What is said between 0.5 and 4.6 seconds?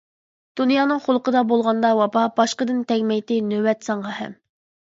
دۇنيانىڭ خۇلقىدا بولغاندا ۋاپا، باشقىدىن تەگمەيتتى نۆۋەت ساڭا ھەم.